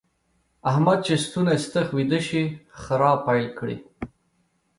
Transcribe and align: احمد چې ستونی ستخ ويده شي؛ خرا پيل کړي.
احمد 0.69 0.99
چې 1.05 1.13
ستونی 1.25 1.55
ستخ 1.65 1.87
ويده 1.95 2.19
شي؛ 2.27 2.43
خرا 2.79 3.11
پيل 3.25 3.47
کړي. 3.59 3.77